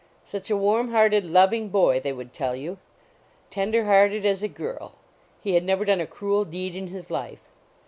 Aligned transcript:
Such 0.25 0.49
a 0.49 0.57
warm 0.57 0.89
hearted, 0.89 1.25
loving 1.27 1.69
boy, 1.69 1.99
they 1.99 2.11
would 2.11 2.33
tell 2.33 2.55
you. 2.55 2.79
Tender 3.51 3.85
hearted 3.85 4.25
as 4.25 4.41
a 4.41 4.47
girl; 4.47 4.93
he 5.43 5.53
had 5.53 5.63
never 5.63 5.85
done 5.85 6.01
a 6.01 6.07
cruel 6.07 6.43
deed 6.43 6.75
in 6.75 6.87
his 6.87 7.11
life. 7.11 7.47